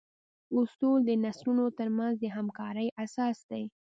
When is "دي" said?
3.49-3.63